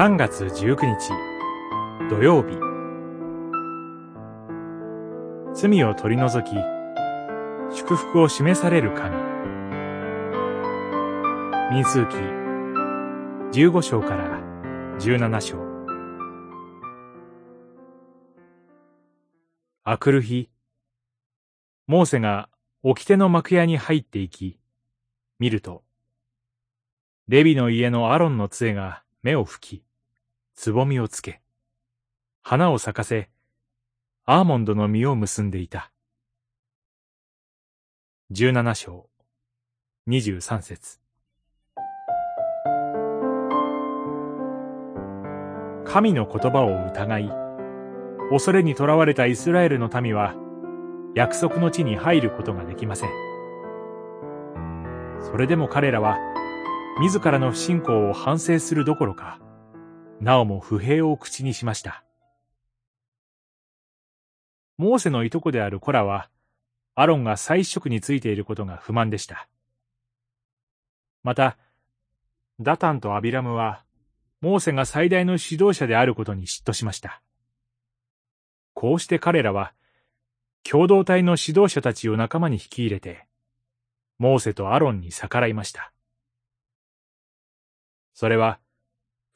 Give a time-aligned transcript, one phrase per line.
[0.00, 1.10] 3月19日
[2.08, 2.56] 土曜日。
[5.52, 6.56] 罪を取り除き
[7.76, 9.14] 祝福を示される神。
[11.70, 12.16] 民数記
[13.60, 14.40] 15章から
[15.00, 15.58] 17章。
[19.84, 20.48] あくる日
[21.86, 22.48] モーセが
[22.82, 24.58] 掟の幕屋に入っていき
[25.38, 25.82] 見ると
[27.28, 29.89] レビの家のアロンの杖が目を吹き、
[30.62, 31.40] つぼみをつけ、
[32.42, 33.30] 花を咲かせ、
[34.26, 35.90] アーモンドの実を結んでいた。
[38.30, 39.08] 十七章、
[40.06, 41.00] 二十三節。
[45.86, 47.32] 神の言葉を疑い、
[48.30, 50.34] 恐れにとらわれたイスラエルの民は、
[51.14, 53.10] 約束の地に入ることができません。
[55.22, 56.18] それでも彼らは、
[57.00, 59.40] 自らの不信仰を反省するどころか、
[60.20, 62.04] なおも不平を口にしました。
[64.76, 66.30] モーセのいとこであるコラは、
[66.94, 69.48] アロンが祭司職についていることが不満でした。
[71.22, 71.56] また、
[72.60, 73.84] ダタンとアビラムは、
[74.42, 77.22] モーセが最大の指導者であることに嫉妬しました。
[78.74, 79.72] こうして彼らは、
[80.62, 83.26] 共同体の指導者たちを仲間に引き入れて、
[84.18, 85.92] モーセとアロンに逆らいました。
[88.12, 88.60] それは、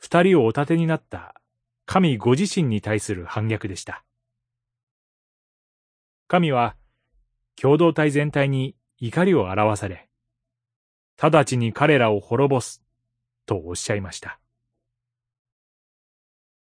[0.05, 1.35] 二人をお立てになった
[1.87, 4.05] 神ご自身に対する反逆でした。
[6.29, 6.77] 神は、
[7.57, 10.11] 共同体全体に怒りを表され、
[11.17, 12.83] 直ちに彼らを滅ぼす、
[13.47, 14.39] とおっしゃいました。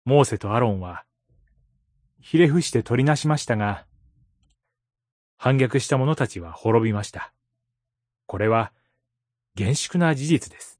[0.03, 1.05] モーセとアロンは、
[2.19, 3.85] ひれ伏して取りなしましたが、
[5.37, 7.31] 反逆した者たちは滅びました。
[8.25, 8.73] これは、
[9.53, 10.76] 厳粛な事実です。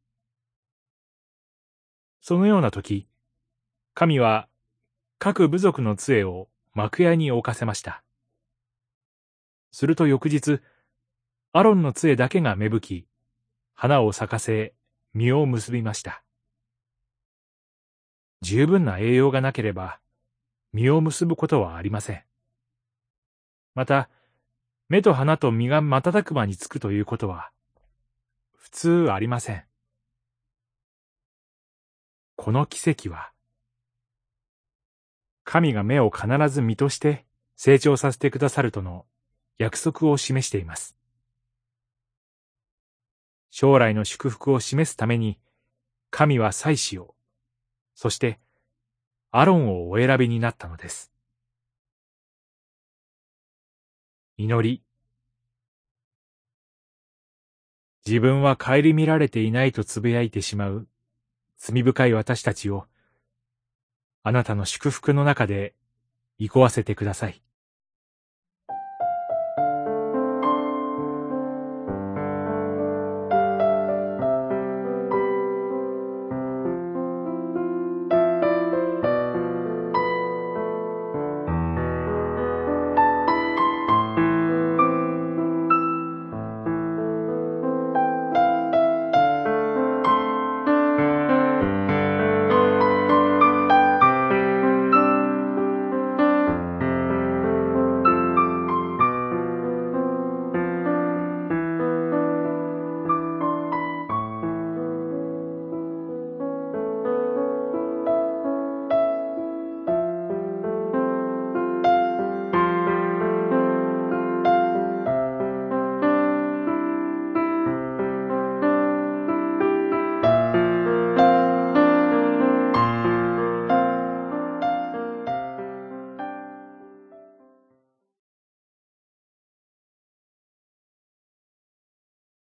[2.27, 3.07] そのような時、
[3.93, 4.49] 神は
[5.17, 8.03] 各部族の杖を幕屋に置かせました。
[9.71, 10.59] すると翌日、
[11.53, 13.07] アロンの杖だけが芽吹き、
[13.75, 14.73] 花を咲かせ、
[15.13, 16.21] 実を結びました。
[18.41, 20.01] 十分な栄養がなければ、
[20.73, 22.23] 実を結ぶことはありません。
[23.73, 24.09] また、
[24.89, 27.51] 目と鼻と実が瞬く間につくということは、
[28.57, 29.66] 普通ありません。
[32.37, 33.31] この奇跡は、
[35.43, 37.25] 神が目を必ず見として
[37.55, 39.05] 成長させてくださるとの
[39.57, 40.95] 約束を示しています。
[43.49, 45.39] 将来の祝福を示すために、
[46.11, 47.15] 神は祭司を、
[47.95, 48.39] そして
[49.31, 51.11] アロンをお選びになったのです。
[54.37, 54.83] 祈り。
[58.05, 60.87] 自分は顧みられていないと呟いてしまう
[61.57, 62.85] 罪深い私たちを、
[64.23, 65.73] あなたの祝福の中で、
[66.39, 67.41] 憩わせてください。